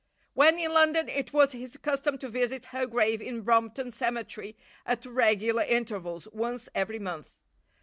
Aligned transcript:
When 0.33 0.57
in 0.57 0.73
London 0.73 1.07
it 1.09 1.31
was 1.31 1.51
his 1.51 1.77
custom 1.77 2.17
to 2.17 2.27
visit 2.27 2.65
her 2.73 2.87
grave 2.87 3.21
in 3.21 3.41
Brompton 3.41 3.91
cemetery 3.91 4.57
at 4.83 5.05
regular 5.05 5.61
intervals, 5.61 6.27
once 6.33 6.67
every 6.73 6.97
month. 6.97 7.37